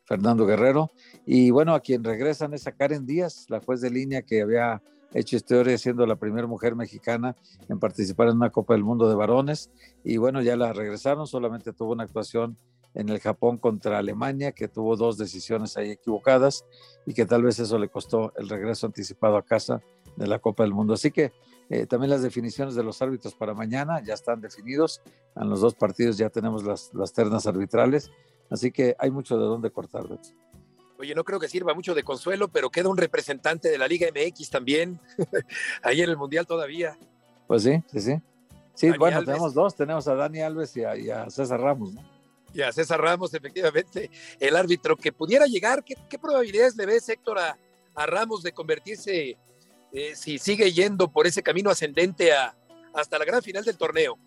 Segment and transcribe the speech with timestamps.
[0.05, 0.91] Fernando Guerrero,
[1.27, 4.83] y bueno, a quien regresan es a Karen Díaz, la juez de línea que había
[5.13, 7.35] hecho historia siendo la primera mujer mexicana
[7.69, 9.71] en participar en una Copa del Mundo de varones,
[10.05, 12.57] y bueno, ya la regresaron, solamente tuvo una actuación
[12.95, 16.65] en el Japón contra Alemania, que tuvo dos decisiones ahí equivocadas
[17.07, 19.83] y que tal vez eso le costó el regreso anticipado a casa
[20.17, 20.95] de la Copa del Mundo.
[20.95, 21.33] Así que
[21.71, 25.03] eh, también las definiciones de los árbitros para mañana ya están definidos.
[25.37, 28.11] En los dos partidos ya tenemos las, las ternas arbitrales.
[28.51, 30.05] Así que hay mucho de dónde cortar.
[30.99, 34.09] Oye, no creo que sirva mucho de consuelo, pero queda un representante de la Liga
[34.09, 34.99] MX también,
[35.83, 36.99] ahí en el Mundial todavía.
[37.47, 38.23] Pues sí, sí, sí.
[38.75, 42.03] Sí, bueno, tenemos dos, tenemos a Dani Alves y a, César Ramos, ¿no?
[42.55, 45.85] Y a César Ramos, efectivamente, el árbitro que pudiera llegar.
[45.85, 47.59] ¿Qué, qué probabilidades le ves, Héctor, a,
[47.95, 49.37] a Ramos de convertirse
[49.93, 52.55] eh, si sigue yendo por ese camino ascendente a,
[52.95, 54.19] hasta la gran final del torneo.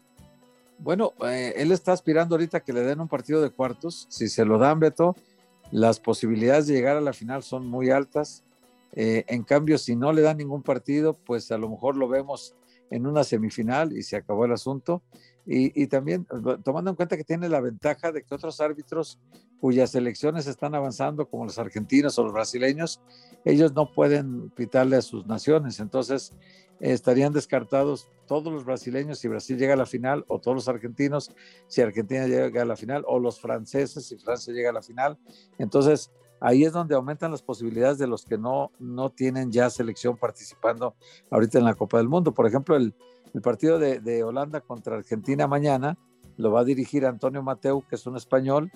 [0.77, 4.07] Bueno, eh, él está aspirando ahorita que le den un partido de cuartos.
[4.09, 5.15] Si se lo dan, Beto,
[5.71, 8.43] las posibilidades de llegar a la final son muy altas.
[8.93, 12.55] Eh, en cambio, si no le dan ningún partido, pues a lo mejor lo vemos
[12.89, 15.01] en una semifinal y se acabó el asunto.
[15.45, 16.27] Y, también
[16.63, 19.19] tomando en cuenta que tiene la ventaja de que otros árbitros
[19.59, 23.01] cuyas elecciones están avanzando, como los argentinos o los brasileños,
[23.43, 25.79] ellos no pueden pitarle a sus naciones.
[25.79, 26.33] Entonces,
[26.79, 31.31] estarían descartados todos los brasileños si Brasil llega a la final, o todos los argentinos
[31.67, 35.17] si Argentina llega a la final, o los franceses si Francia llega a la final.
[35.57, 40.17] Entonces, ahí es donde aumentan las posibilidades de los que no, no tienen ya selección
[40.17, 40.95] participando
[41.29, 42.33] ahorita en la Copa del Mundo.
[42.33, 42.95] Por ejemplo, el,
[43.33, 45.97] el partido de, Holanda contra Argentina mañana
[46.37, 48.71] lo va a dirigir Antonio Mateu, que es un español,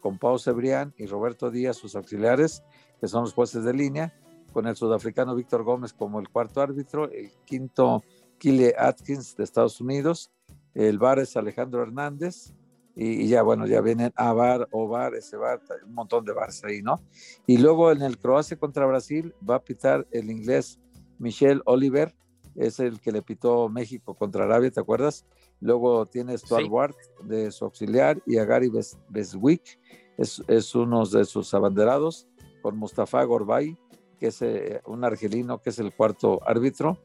[0.00, 2.62] con Pau Cebrián y Roberto Díaz, sus auxiliares,
[3.00, 4.14] que son los jueces de línea,
[4.52, 8.02] con el sudafricano Víctor Gómez como el cuarto árbitro, el quinto
[8.38, 10.32] Kile Atkins de Estados Unidos,
[10.74, 12.54] el bar es Alejandro Hernández,
[12.96, 16.64] y, ya bueno, ya vienen a bar o bar, ese bar, un montón de bars
[16.64, 17.00] ahí, ¿no?
[17.46, 20.80] Y luego en el Croacia contra Brasil va a pitar el inglés
[21.18, 22.14] Michel Oliver,
[22.56, 25.24] es el que le pitó México contra Arabia, ¿te acuerdas?
[25.60, 26.94] Luego tiene Stuart Ward
[27.24, 28.70] de su auxiliar y a Gary
[29.08, 29.78] Beswick,
[30.16, 32.26] es, es uno de sus abanderados,
[32.62, 33.76] con Mustafa Gorbay,
[34.18, 36.98] que es eh, un argelino, que es el cuarto árbitro,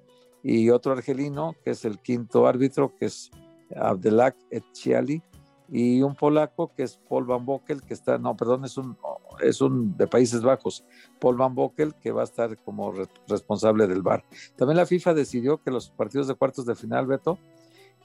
[0.44, 3.32] y otro argelino, que es el quinto árbitro, que es
[3.76, 5.24] Abdelak Etchiali,
[5.70, 8.96] y un polaco, que es Paul Van Bockel, que está, no, perdón, es un
[9.42, 10.84] es un de Países Bajos,
[11.20, 12.94] Paul Van Bockel, que va a estar como
[13.28, 14.24] responsable del bar.
[14.56, 17.38] También la FIFA decidió que los partidos de cuartos de final, Beto,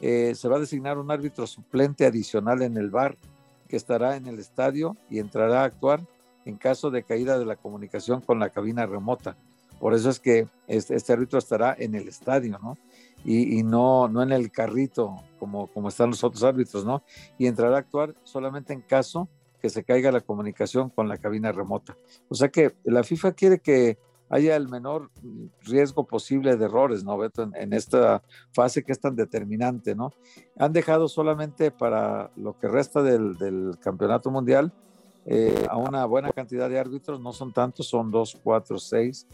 [0.00, 3.16] eh, se va a designar un árbitro suplente adicional en el bar,
[3.69, 6.00] que estará en el estadio y entrará a actuar
[6.44, 9.37] en caso de caída de la comunicación con la cabina remota.
[9.78, 12.76] Por eso es que este, este árbitro estará en el estadio, ¿no?
[13.25, 17.03] Y, no, no en el carrito como, como están los otros árbitros, ¿no?
[17.38, 19.28] Y entrará a actuar solamente en caso
[19.60, 21.97] que se caiga la comunicación con la cabina remota.
[22.28, 23.98] O sea que la FIFA quiere que
[24.31, 25.10] haya el menor
[25.62, 27.50] riesgo posible de errores, ¿no, Beto?
[27.54, 28.22] En, esta
[28.53, 30.12] fase que es tan determinante, ¿no?
[30.56, 34.72] Han dejado solamente para lo que resta del, campeonato mundial
[35.26, 39.26] eh, a una buena cantidad de árbitros, no son tantos, son 2, 4, 6,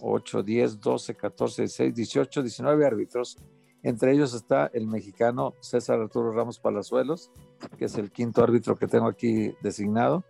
[0.00, 3.36] 8, 10, 12, 14, 16, 18, 19 árbitros
[3.82, 7.30] entre ellos está el mexicano César Arturo Ramos Palazuelos,
[7.78, 10.24] que es el quinto árbitro que tengo aquí designado.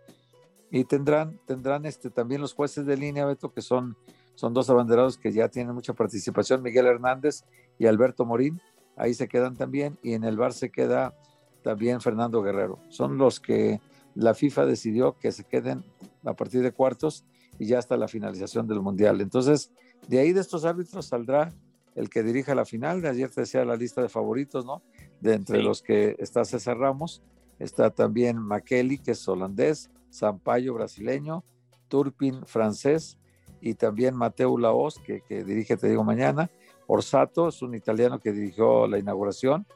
[0.71, 3.97] Y tendrán, tendrán este, también los jueces de línea, Beto, que son,
[4.35, 7.43] son dos abanderados que ya tienen mucha participación, Miguel Hernández
[7.79, 8.61] y Alberto Morín.
[8.95, 9.97] Ahí se quedan también.
[10.03, 11.15] Y en el bar se queda
[11.63, 12.79] también Fernando Guerrero.
[12.89, 13.81] Son los que
[14.13, 15.83] la FIFA decidió que se queden
[16.23, 17.25] a partir de cuartos
[17.59, 19.21] y ya hasta la finalización del Mundial.
[19.21, 19.71] Entonces,
[20.07, 21.53] de ahí de estos árbitros saldrá
[21.95, 23.01] el que dirija la final.
[23.01, 24.81] De ayer te decía la lista de favoritos, ¿no?
[25.19, 27.21] De entre los que está César Ramos,
[27.59, 31.43] está también Makeli, que es holandés, Sampaio, brasileño,
[31.89, 33.17] Turpin, francés,
[33.61, 36.49] y también Mateo Laos, que, que dirige, te digo, mañana.
[36.87, 39.67] Orsato es un italiano que dirigió la inauguración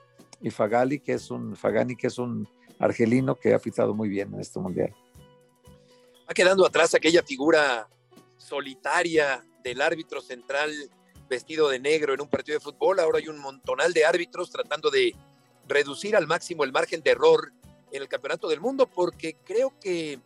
[0.42, 2.48] y Fagali, que es un Fagani, que es un
[2.80, 4.94] argelino que ha pitado muy bien en este mundial.
[6.34, 7.88] Quedando atrás aquella figura
[8.38, 10.72] solitaria del árbitro central
[11.30, 13.00] vestido de negro en un partido de fútbol.
[13.00, 15.16] Ahora hay un montonal de árbitros tratando de
[15.68, 17.52] reducir al máximo el margen de error
[17.92, 20.20] en el Campeonato del Mundo, porque creo que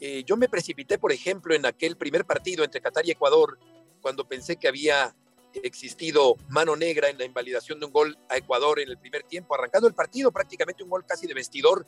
[0.00, 3.58] eh, yo me precipité, por ejemplo, en aquel primer partido entre Qatar y Ecuador,
[4.00, 5.14] cuando pensé que había
[5.54, 9.54] existido mano negra en la invalidación de un gol a Ecuador en el primer tiempo,
[9.54, 11.86] arrancando el partido, prácticamente un gol casi de vestidor.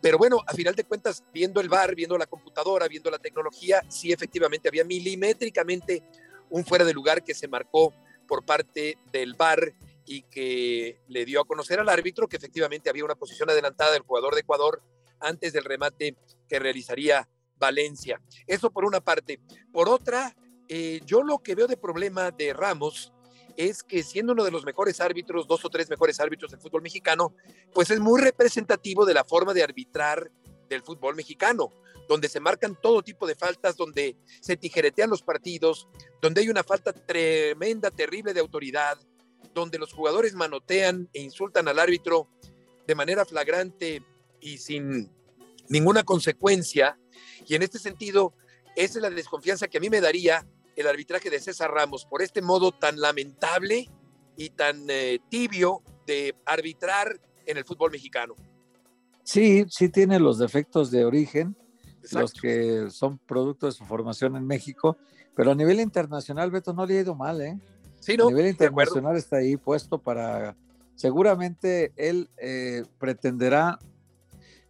[0.00, 3.82] Pero bueno, a final de cuentas, viendo el VAR, viendo la computadora, viendo la tecnología,
[3.88, 6.02] sí efectivamente había milimétricamente
[6.48, 7.92] un fuera de lugar que se marcó
[8.26, 9.74] por parte del VAR
[10.06, 14.02] y que le dio a conocer al árbitro que efectivamente había una posición adelantada del
[14.02, 14.82] jugador de Ecuador
[15.20, 16.16] antes del remate
[16.48, 18.20] que realizaría Valencia.
[18.46, 19.38] Eso por una parte.
[19.72, 20.34] Por otra,
[20.68, 23.12] eh, yo lo que veo de problema de Ramos
[23.68, 26.82] es que siendo uno de los mejores árbitros, dos o tres mejores árbitros del fútbol
[26.82, 27.34] mexicano,
[27.74, 30.30] pues es muy representativo de la forma de arbitrar
[30.68, 31.70] del fútbol mexicano,
[32.08, 35.88] donde se marcan todo tipo de faltas, donde se tijeretean los partidos,
[36.22, 38.98] donde hay una falta tremenda, terrible de autoridad,
[39.52, 42.28] donde los jugadores manotean e insultan al árbitro
[42.86, 44.02] de manera flagrante
[44.40, 45.10] y sin
[45.68, 46.98] ninguna consecuencia.
[47.46, 48.32] Y en este sentido,
[48.74, 50.46] esa es la desconfianza que a mí me daría
[50.80, 53.88] el arbitraje de César Ramos por este modo tan lamentable
[54.36, 58.34] y tan eh, tibio de arbitrar en el fútbol mexicano.
[59.22, 61.56] Sí, sí tiene los defectos de origen,
[62.12, 64.96] los que son producto de su formación en México,
[65.36, 67.58] pero a nivel internacional, Beto, no le ha ido mal, ¿eh?
[68.00, 70.56] Sí, no, a nivel internacional está ahí puesto para,
[70.94, 73.78] seguramente él eh, pretenderá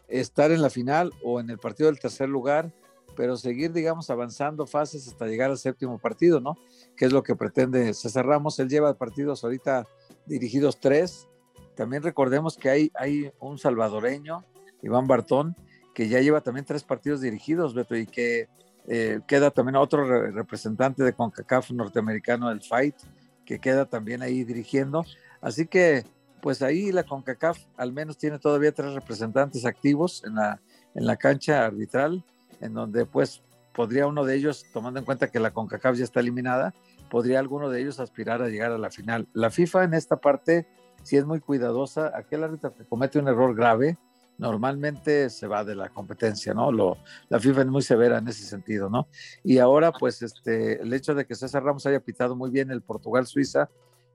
[0.09, 2.73] estar en la final o en el partido del tercer lugar
[3.21, 6.57] pero seguir, digamos, avanzando fases hasta llegar al séptimo partido, ¿no?
[6.97, 8.59] Que es lo que pretende César Ramos.
[8.59, 9.87] Él lleva partidos ahorita
[10.25, 11.29] dirigidos tres.
[11.75, 14.43] También recordemos que hay, hay un salvadoreño,
[14.81, 15.55] Iván Bartón,
[15.95, 18.49] que ya lleva también tres partidos dirigidos, Beto, y que
[18.89, 22.97] eh, queda también otro representante de CONCACAF norteamericano, el Fight,
[23.45, 25.05] que queda también ahí dirigiendo.
[25.43, 26.07] Así que,
[26.41, 30.59] pues ahí la CONCACAF al menos tiene todavía tres representantes activos en la,
[30.95, 32.25] en la cancha arbitral
[32.61, 33.43] en donde pues
[33.75, 36.75] podría uno de ellos, tomando en cuenta que la CONCACAF ya está eliminada,
[37.11, 39.29] podría alguno de ellos aspirar a llegar a la final.
[39.33, 40.67] La FIFA en esta parte
[41.03, 42.13] sí es muy cuidadosa.
[42.15, 43.99] Aquel árbitro que comete un error grave,
[44.39, 46.73] normalmente se va de la competencia, ¿no?
[46.73, 46.99] Lo,
[47.29, 49.09] la FIFA es muy severa en ese sentido, ¿no?
[49.45, 52.83] Y ahora, pues, este, el hecho de que César Ramos haya pitado muy bien el
[52.83, 53.69] Portugal-Suiza,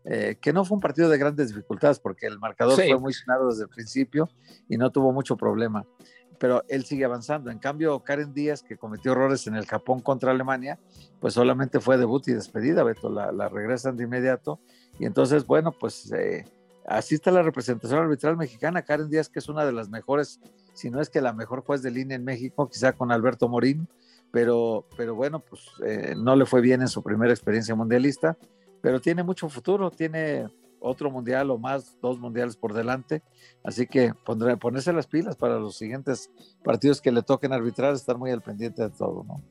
[0.03, 3.49] eh, que no fue un partido de grandes dificultades porque el marcador fue muy claro
[3.49, 4.29] desde el principio
[4.69, 5.83] y no tuvo mucho problema
[6.39, 7.51] pero él sigue avanzando.
[7.51, 10.79] En cambio, Karen Díaz, que cometió errores en el Japón contra Alemania,
[11.19, 14.59] pues solamente fue debut y despedida, Beto, la, la regresan de inmediato.
[14.99, 16.45] Y entonces, bueno, pues eh,
[16.85, 18.83] así está la representación arbitral mexicana.
[18.83, 20.39] Karen Díaz, que es una de las mejores,
[20.73, 23.87] si no es que la mejor juez de línea en México, quizá con Alberto Morín,
[24.31, 28.37] pero, pero bueno, pues eh, no le fue bien en su primera experiencia mundialista,
[28.81, 30.47] pero tiene mucho futuro, tiene
[30.85, 33.21] otro mundial o más, dos mundiales por delante.
[33.63, 36.29] Así que pondré, ponerse las pilas para los siguientes
[36.63, 39.41] partidos que le toquen arbitrar, estar muy al pendiente de todo, ¿no?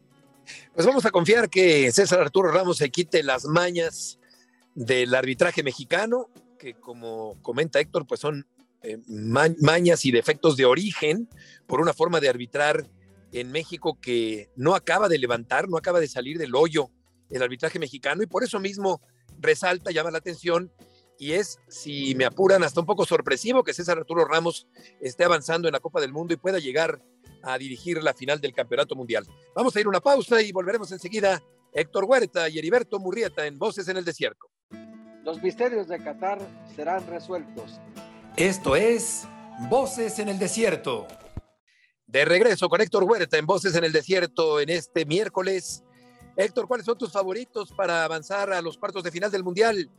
[0.74, 4.18] Pues vamos a confiar que César Arturo Ramos se quite las mañas
[4.74, 6.28] del arbitraje mexicano,
[6.58, 8.46] que como comenta Héctor, pues son
[8.82, 11.28] eh, mañas y defectos de origen
[11.66, 12.86] por una forma de arbitrar
[13.32, 16.90] en México que no acaba de levantar, no acaba de salir del hoyo
[17.30, 19.00] el arbitraje mexicano y por eso mismo
[19.40, 20.70] resalta, llama la atención
[21.18, 24.66] y es, si me apuran, hasta un poco sorpresivo que César Arturo Ramos
[25.00, 27.00] esté avanzando en la Copa del Mundo y pueda llegar
[27.42, 29.26] a dirigir la final del Campeonato Mundial.
[29.54, 31.42] Vamos a ir a una pausa y volveremos enseguida.
[31.72, 34.46] Héctor Huerta y Heriberto Murrieta en Voces en el Desierto.
[35.24, 36.38] Los misterios de Qatar
[36.76, 37.80] serán resueltos.
[38.36, 39.26] Esto es
[39.68, 41.06] Voces en el Desierto.
[42.06, 45.82] De regreso con Héctor Huerta en Voces en el Desierto en este miércoles.
[46.36, 49.90] Héctor, ¿cuáles son tus favoritos para avanzar a los cuartos de final del Mundial?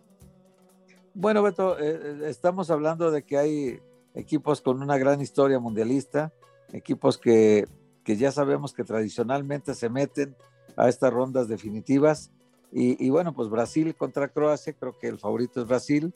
[1.17, 3.79] Bueno, Beto, eh, eh, estamos hablando de que hay
[4.13, 6.33] equipos con una gran historia mundialista,
[6.73, 7.69] equipos que,
[8.05, 10.35] ya sabemos que tradicionalmente se meten
[10.75, 12.31] a estas rondas definitivas.
[12.77, 16.13] Y, bueno, pues Brasil contra Croacia, creo que el favorito es Brasil.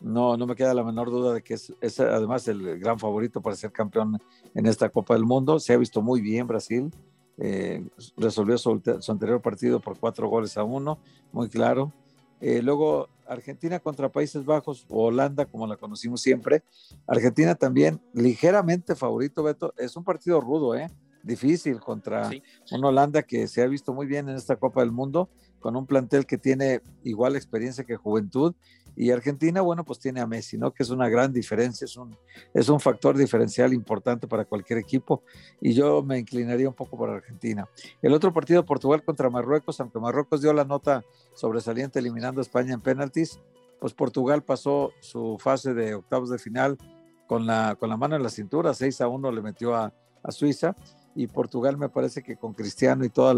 [0.00, 3.56] No, no me queda la menor duda de que es, además el gran favorito para
[3.56, 4.20] ser campeón
[4.54, 5.58] en esta Copa del Mundo.
[5.58, 6.92] Se ha visto muy bien Brasil.
[7.38, 7.84] Eh,
[8.16, 11.00] resolvió su, su, anterior partido por cuatro goles a uno,
[11.32, 11.92] muy claro.
[12.40, 16.62] Eh, luego Argentina contra Países Bajos o Holanda, como la conocimos siempre.
[17.06, 19.72] Argentina también ligeramente favorito, Beto.
[19.76, 20.88] Es un partido rudo, ¿eh?
[21.26, 22.30] Difícil contra
[22.70, 25.28] una Holanda que se ha visto muy bien en esta Copa del Mundo,
[25.58, 28.54] con un plantel que tiene igual experiencia que juventud.
[28.98, 30.72] Y Argentina, bueno, pues tiene a Messi, ¿no?
[30.72, 32.16] Que es una gran diferencia, es un,
[32.54, 35.22] es un factor diferencial importante para cualquier equipo.
[35.60, 37.68] Y yo me inclinaría un poco por Argentina.
[38.00, 41.04] El otro partido, Portugal contra Marruecos, aunque Marruecos dio la nota
[41.34, 43.38] sobresaliente eliminando a España en penaltis,
[43.80, 46.78] pues Portugal pasó su fase de octavos de final
[47.26, 49.92] con la, con la mano en la cintura, 6 a 1 le metió a,
[50.22, 50.74] a Suiza
[51.16, 53.34] y Portugal me parece que con Cristiano y toda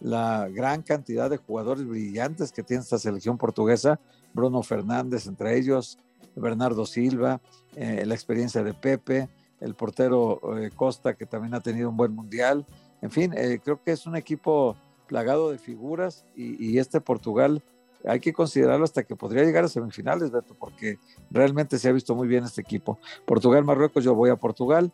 [0.00, 4.00] la, gran cantidad de jugadores brillantes que tiene esta selección portuguesa,
[4.34, 5.98] Bruno Fernández entre ellos,
[6.34, 7.40] Bernardo Silva,
[7.76, 9.28] eh, la experiencia de Pepe,
[9.60, 12.66] el portero eh, Costa que también ha tenido un buen mundial,
[13.00, 14.76] en fin, eh, creo que es un equipo
[15.06, 17.62] plagado de figuras y, este Portugal
[18.04, 20.98] hay que considerarlo hasta que podría llegar a semifinales, Beto, porque
[21.30, 22.98] realmente se ha visto muy bien este equipo.
[23.24, 24.90] Portugal, Marruecos, yo voy a Portugal.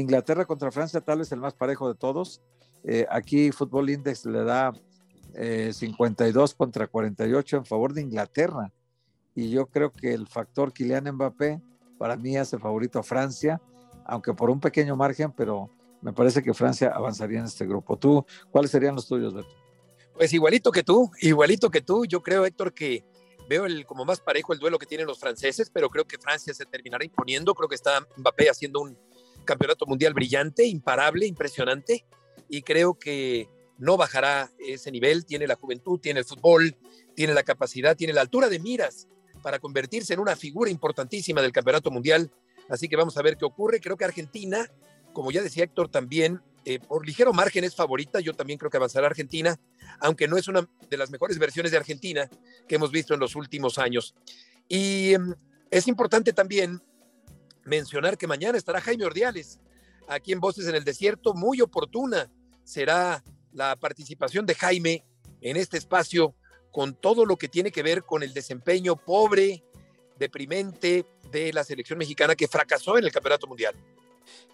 [0.00, 2.40] Inglaterra contra Francia, tal vez el más parejo de todos.
[2.84, 4.72] Eh, aquí Fútbol Index le da
[5.34, 8.72] 52 eh, contra 48 en favor de Inglaterra.
[9.34, 11.60] Y yo creo que el factor Kylian Mbappé
[11.98, 13.60] para mí hace favorito a Francia,
[14.04, 15.70] aunque por un pequeño margen, pero
[16.00, 17.96] me parece que Francia avanzaría en este grupo.
[17.96, 19.48] ¿Tú, cuáles serían los tuyos, Beto?
[20.14, 22.04] Pues igualito que tú, igualito que tú.
[22.04, 23.04] Yo creo, Héctor, que
[23.48, 26.52] veo el, como más parejo el duelo que tienen los franceses, pero creo que Francia
[26.52, 27.54] se terminará imponiendo.
[27.54, 28.98] Creo que está Mbappé haciendo un
[29.44, 32.06] campeonato mundial brillante, imparable, impresionante,
[32.48, 35.24] y creo que no bajará ese nivel.
[35.26, 36.76] Tiene la juventud, tiene el fútbol,
[37.14, 39.08] tiene la capacidad, tiene la altura de miras
[39.42, 42.30] para convertirse en una figura importantísima del campeonato mundial.
[42.68, 43.80] Así que vamos a ver qué ocurre.
[43.80, 44.66] Creo que Argentina,
[45.12, 48.20] como ya decía Héctor, también eh, por ligero margen es favorita.
[48.20, 49.58] Yo también creo que avanzará Argentina,
[49.98, 52.30] aunque no es una de las mejores versiones de Argentina
[52.68, 54.14] que hemos visto en los últimos años.
[54.68, 55.34] Y em,
[55.70, 56.80] es importante también
[57.64, 59.60] mencionar que mañana estará Jaime Ordiales
[60.08, 61.34] aquí en Voces en el Desierto.
[61.34, 62.30] Muy oportuna
[62.64, 65.04] será la participación de Jaime
[65.40, 66.34] en este espacio
[66.70, 69.62] con todo lo que tiene que ver con el desempeño pobre,
[70.18, 73.74] deprimente de la selección mexicana que fracasó en el Campeonato Mundial.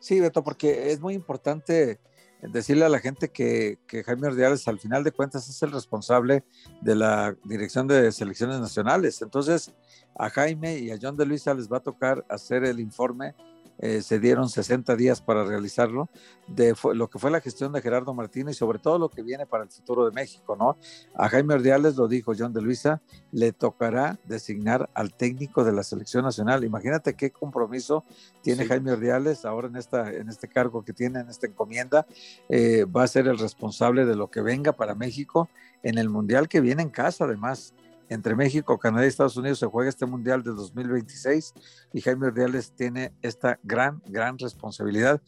[0.01, 2.01] Sí, Beto, porque es muy importante
[2.43, 6.45] decirle a la gente que, que, Jaime Ordiales al final de cuentas es el responsable
[6.81, 9.23] de la dirección de selecciones nacionales.
[9.23, 9.75] Entonces,
[10.17, 13.35] a Jaime y a John de Luisa les va a tocar hacer el informe
[13.79, 16.09] eh, se dieron 60 días para realizarlo,
[16.47, 19.47] de lo que fue la gestión de Gerardo Martínez y sobre todo lo que viene
[19.47, 20.77] para el futuro de México, ¿no?
[21.15, 23.01] A Jaime Ordiales, lo dijo John de Luisa,
[23.33, 26.65] le tocará designar al técnico de la selección nacional.
[26.65, 28.05] Imagínate qué compromiso
[28.43, 32.07] tiene Jaime Ordiales ahora en, esta, en este cargo que tiene, en esta encomienda.
[32.49, 35.49] Eh, va a ser el responsable de lo que venga para México
[35.83, 37.75] en el Mundial que viene en casa, además
[38.09, 41.55] entre México, Canadá y Estados Unidos se juega este Mundial de 2026
[41.93, 45.21] y Jaime Ordiales tiene esta gran, gran responsabilidad.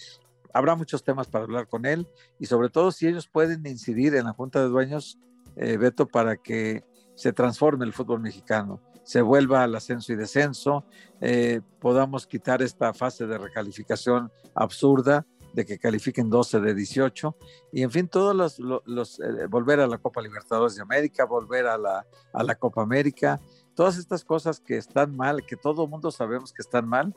[0.52, 2.08] Habrá muchos temas para hablar con él
[2.38, 5.18] y sobre todo si ellos pueden incidir en la Junta de Dueños,
[5.56, 6.84] eh, Beto, para que
[7.14, 10.84] se transforme el fútbol mexicano, se vuelva al ascenso y descenso,
[11.20, 17.36] eh, podamos quitar esta fase de recalificación absurda de que califiquen 12 de 18
[17.72, 21.66] y en fin, todos los, los, eh, volver a la Copa Libertadores de América, volver
[21.66, 23.40] a la, a la Copa América,
[23.74, 27.14] todas estas cosas que están mal, que todo el mundo sabemos que están mal,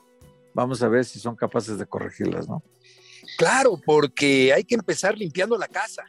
[0.54, 2.62] vamos a ver si son capaces de corregirlas, ¿no?
[3.36, 6.04] Claro, porque hay que empezar limpiando la casa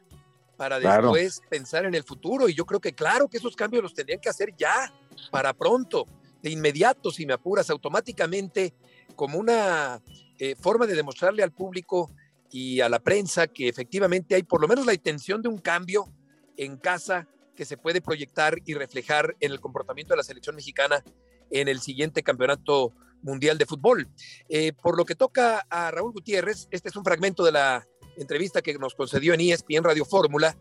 [0.57, 2.47] para después pensar en el futuro.
[2.49, 4.93] Y yo creo que claro que esos cambios los tendrían que hacer ya,
[5.31, 6.05] para pronto,
[6.41, 8.73] de inmediato, si me apuras, automáticamente,
[9.15, 10.01] como una
[10.39, 12.11] eh, forma de demostrarle al público
[12.51, 16.05] y a la prensa que efectivamente hay por lo menos la intención de un cambio
[16.57, 21.03] en casa que se puede proyectar y reflejar en el comportamiento de la selección mexicana
[21.51, 24.07] en el siguiente campeonato mundial de fútbol.
[24.49, 27.87] Eh, por lo que toca a Raúl Gutiérrez, este es un fragmento de la
[28.17, 30.57] entrevista que nos concedió en ESPN Radio Fórmula.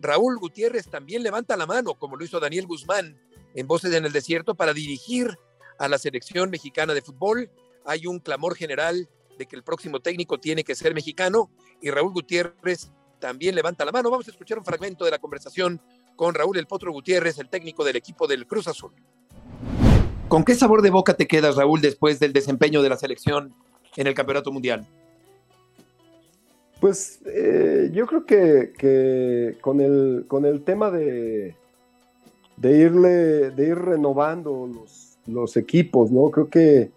[0.00, 3.18] Raúl Gutiérrez también levanta la mano, como lo hizo Daniel Guzmán
[3.54, 5.38] en Voces en el Desierto, para dirigir
[5.78, 7.50] a la selección mexicana de fútbol
[7.84, 9.08] hay un clamor general
[9.38, 13.92] de que el próximo técnico tiene que ser mexicano y Raúl Gutiérrez también levanta la
[13.92, 14.10] mano.
[14.10, 15.80] Vamos a escuchar un fragmento de la conversación
[16.16, 18.92] con Raúl El Potro Gutiérrez, el técnico del equipo del Cruz Azul.
[20.28, 23.54] ¿Con qué sabor de boca te quedas, Raúl, después del desempeño de la selección
[23.96, 24.86] en el Campeonato Mundial?
[26.80, 31.56] Pues eh, yo creo que, con, el, con el tema de,
[32.56, 36.30] de, irle, de ir renovando los, los equipos, ¿no?
[36.30, 36.90] Creo que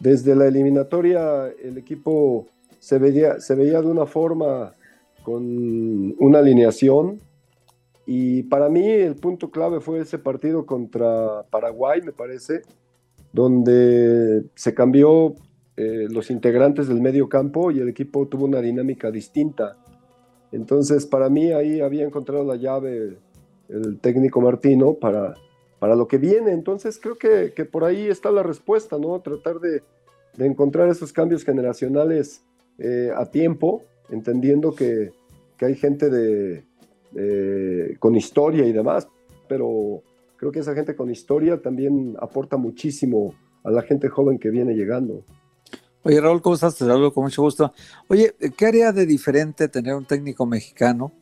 [0.00, 2.46] desde la eliminatoria el equipo
[2.78, 4.74] se veía, se veía de una forma
[5.22, 7.20] con una alineación
[8.06, 12.62] y para mí el punto clave fue ese partido contra Paraguay, me parece,
[13.32, 15.34] donde se cambió
[15.76, 19.76] eh, los integrantes del medio campo y el equipo tuvo una dinámica distinta.
[20.50, 23.18] Entonces, para mí ahí había encontrado la llave
[23.68, 25.34] el técnico Martino para,
[25.78, 26.52] para lo que viene.
[26.52, 29.20] Entonces, creo que, que por ahí está la respuesta, ¿no?
[29.20, 29.82] Tratar de,
[30.36, 32.42] de encontrar esos cambios generacionales
[32.78, 35.10] eh, a tiempo, entendiendo que,
[35.56, 36.64] que hay gente de,
[37.98, 39.08] con historia y demás,
[39.48, 40.02] pero
[40.36, 44.74] creo que esa gente con historia también aporta muchísimo a la gente joven que viene
[44.74, 45.24] llegando.
[46.04, 46.76] Oye, Raúl, ¿cómo estás?
[46.76, 47.72] Te saludo con mucho gusto.
[48.06, 51.12] Oye, ¿qué haría de diferente tener un técnico mexicano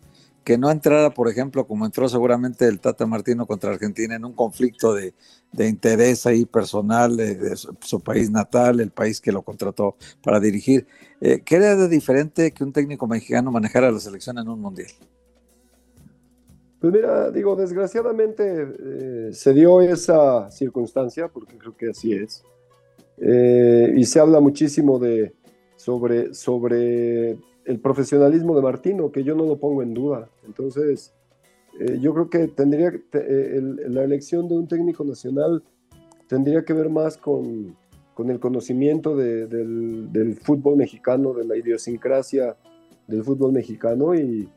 [0.47, 4.33] que no entrara, por ejemplo, como entró seguramente el Tata Martino contra Argentina en un
[4.33, 5.13] conflicto de,
[5.59, 10.87] interés ahí personal de, su, país natal, el país que lo contrató para dirigir?
[11.21, 14.93] Eh, ¿Qué haría de diferente que un técnico mexicano manejara la selección en un mundial?
[16.79, 22.45] Pues mira, digo, desgraciadamente eh, se dio esa circunstancia, porque creo que así es.
[23.19, 25.35] Eh, y se habla muchísimo de,
[25.75, 30.31] sobre, sobre el profesionalismo de Martino, que yo no lo pongo en duda.
[30.47, 31.13] Entonces,
[31.81, 35.63] eh, yo creo que tendría la elección de un técnico nacional
[36.29, 37.77] tendría que ver más con,
[38.15, 42.57] con el conocimiento del, fútbol mexicano, de la idiosincrasia
[43.07, 44.49] del fútbol mexicano y,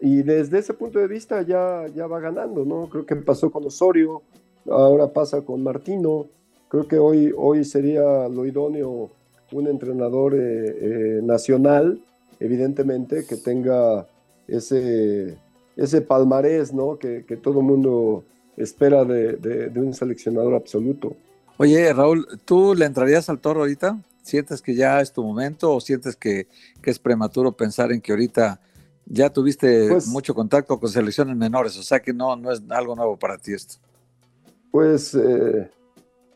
[0.00, 2.88] y desde ese punto de vista ya, ya va ganando, ¿no?
[2.88, 4.22] Creo que pasó con Osorio,
[4.68, 6.26] ahora pasa con Martino.
[6.68, 9.10] Creo que hoy, hoy sería lo idóneo
[9.52, 12.00] un entrenador eh, eh, nacional,
[12.44, 14.06] evidentemente, que tenga
[14.48, 15.36] ese,
[15.76, 16.98] ese palmarés, ¿no?
[16.98, 18.24] Que, que todo el mundo
[18.56, 21.16] espera de, de, de, un seleccionador absoluto.
[21.56, 23.98] Oye, Raúl, ¿tú le entrarías al toro ahorita?
[24.22, 26.46] ¿Sientes que ya es tu momento o sientes que,
[26.80, 28.60] que es prematuro pensar en que ahorita
[29.06, 32.94] ya tuviste pues mucho contacto con selecciones menores, o sea que no, no es algo
[32.94, 33.74] nuevo para ti esto.
[34.70, 35.70] Pues eh,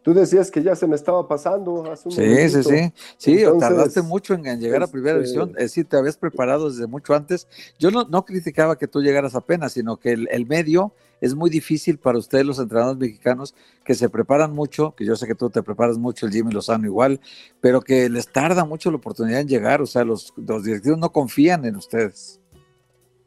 [0.07, 2.93] tú decías que ya se me estaba pasando hace un Sí, sí, sí.
[3.17, 5.49] Sí, tardaste mucho en, llegar a primera este división.
[5.57, 7.49] Es decir, te habías preparado desde mucho antes.
[7.77, 11.51] Yo no, no criticaba que tú llegaras apenas, sino que el, el, medio es muy
[11.51, 15.51] difícil para ustedes, los entrenadores mexicanos, que se preparan mucho, que yo sé que tú
[15.51, 17.21] te preparas mucho, el Jimmy Lozano igual,
[17.61, 19.83] pero que les tarda mucho la oportunidad en llegar.
[19.83, 22.41] O sea, los, los directivos no confían en ustedes.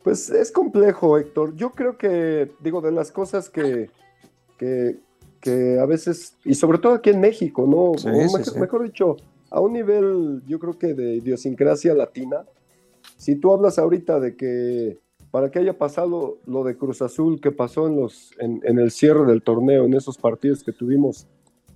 [0.02, 1.58] Pues es complejo, Héctor.
[1.58, 3.92] Yo creo que, digo, de las cosas que,
[4.58, 4.98] que,
[5.80, 7.94] a veces, y sobre todo aquí en México, ¿no?
[8.60, 9.18] mejor, dicho,
[9.50, 12.46] a un nivel, yo creo que de idiosincrasia latina,
[13.18, 14.98] si tú hablas ahorita de que
[15.32, 18.92] para que haya pasado lo de Cruz Azul que pasó en, los, en, en el
[18.92, 21.28] cierre del torneo, en esos partidos que tuvimos,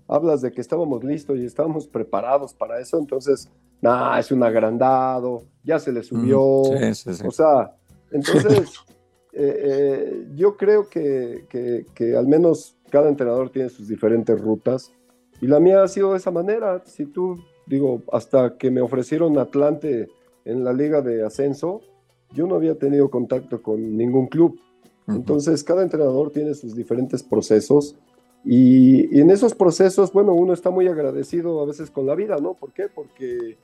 [0.07, 3.49] hablas de que estábamos listos y estábamos preparados para eso, entonces,
[3.81, 7.75] nada, es un agrandado, ya se le subió, o sea,
[8.11, 8.73] entonces,
[9.33, 14.93] eh, eh, yo creo que, al menos cada entrenador tiene sus diferentes rutas
[15.41, 16.83] y la mía ha sido de esa manera.
[16.85, 20.09] Si tú, digo, hasta que me ofrecieron Atlante
[20.45, 21.81] en la liga de ascenso,
[22.33, 24.59] yo no había tenido contacto con ningún club.
[25.07, 27.95] Entonces, cada entrenador tiene sus diferentes procesos
[28.45, 32.53] y, en esos procesos, bueno, uno está muy agradecido a veces con la vida, ¿no?
[32.53, 32.89] ¿Por qué?
[32.93, 33.57] Porque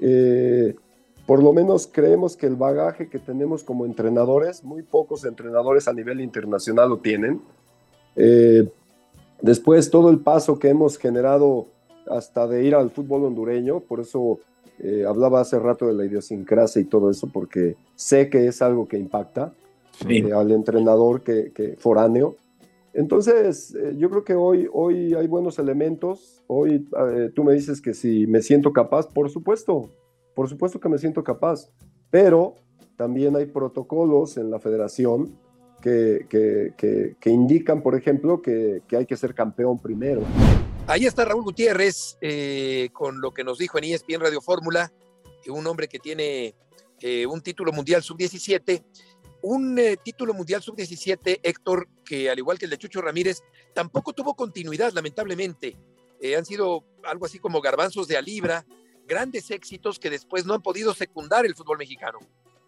[0.00, 0.74] eh,
[1.24, 5.92] por lo menos creemos que el bagaje que tenemos como entrenadores, muy pocos entrenadores a
[5.92, 7.42] nivel internacional lo tienen.
[8.16, 8.68] Eh,
[9.40, 11.66] después todo el paso que hemos generado
[12.08, 14.38] hasta de ir al fútbol hondureño, por eso
[14.78, 18.88] eh, hablaba hace rato de la idiosincrasia y todo eso, porque sé que es algo
[18.88, 19.52] que impacta
[20.08, 22.36] eh, al entrenador que, que foráneo.
[22.94, 26.42] Entonces, yo creo que hoy, hoy hay buenos elementos.
[26.46, 26.86] Hoy
[27.34, 29.88] tú me dices que si me siento capaz, por supuesto,
[30.34, 31.70] por supuesto que me siento capaz,
[32.10, 32.54] pero
[32.96, 35.32] también hay protocolos en la federación
[35.82, 40.22] que, indican, por ejemplo, que, hay que ser campeón primero.
[40.86, 44.92] Ahí está Raúl Gutiérrez eh, con lo que nos dijo en ESPN Radio Fórmula,
[45.48, 46.54] un hombre que tiene
[47.00, 48.82] eh, un título mundial sub-17,
[49.42, 53.42] un eh, título mundial sub-17, Héctor, que al igual que el de Chucho Ramírez,
[53.74, 55.76] tampoco tuvo continuidad, lamentablemente.
[56.36, 58.64] han sido algo así como garbanzos de a
[59.06, 62.18] grandes éxitos que después no han podido secundar el fútbol mexicano.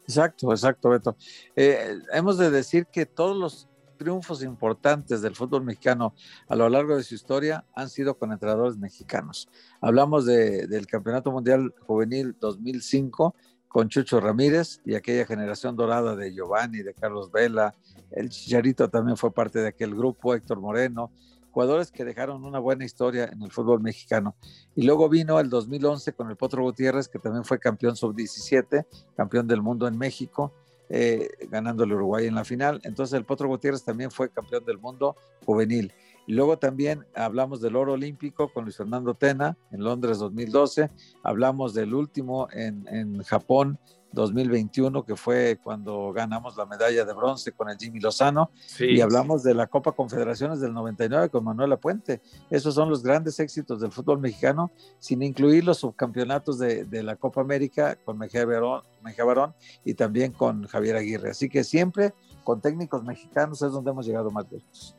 [0.06, 1.16] Exacto, exacto, Beto.
[1.56, 6.14] Eh, hemos de decir que todos los triunfos importantes del fútbol mexicano
[6.48, 9.48] a lo largo de su historia han sido con entrenadores mexicanos.
[9.80, 13.34] Hablamos del Campeonato Mundial Juvenil 2005
[13.68, 17.74] con Chucho Ramírez y aquella generación dorada de Giovanni, de Carlos Vela,
[18.12, 21.10] el Chicharito también fue parte de aquel grupo, Héctor Moreno,
[21.54, 24.34] jugadores que dejaron una buena historia en el fútbol mexicano.
[24.74, 28.84] Y luego vino el 2011 con el Potro Gutiérrez, que también fue campeón sub-17,
[29.16, 30.52] campeón del mundo en México,
[30.88, 32.80] eh, ganando el Uruguay en la final.
[32.82, 35.14] Entonces el Potro Gutiérrez también fue campeón del mundo
[35.46, 35.92] juvenil.
[36.26, 40.90] Y luego también hablamos del oro olímpico con Luis Fernando Tena en Londres 2012.
[41.22, 43.78] Hablamos del último en, en Japón
[44.14, 49.42] 2021, que fue cuando ganamos la medalla de bronce con el Jimmy Lozano, y hablamos
[49.42, 52.20] de la Copa Confederaciones del 99 con Manuela Puente.
[52.50, 57.40] Esos son los grandes éxitos del fútbol mexicano, sin incluir los subcampeonatos de, la Copa
[57.40, 61.30] América con Mejía Barón, Mejía Barón y también con Javier Aguirre.
[61.30, 64.96] Así que siempre con técnicos mexicanos es donde hemos llegado más lejos.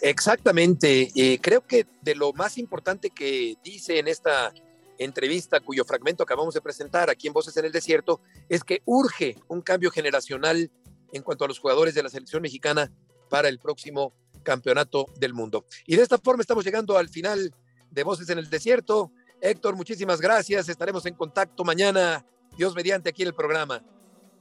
[0.00, 1.10] Exactamente.
[1.14, 4.52] Eh, creo que de lo más importante que dice en esta
[4.98, 9.36] entrevista, cuyo fragmento acabamos de presentar aquí en Voces en el Desierto, es que urge
[9.48, 10.70] un cambio generacional
[11.12, 12.92] en cuanto a los jugadores de la selección mexicana
[13.28, 15.64] para el próximo campeonato del mundo.
[15.86, 17.54] Y de esta forma estamos llegando al final
[17.90, 19.12] de Voces en el Desierto.
[19.40, 20.68] Héctor, muchísimas gracias.
[20.68, 22.24] Estaremos en contacto mañana,
[22.56, 23.82] Dios mediante, aquí en el programa.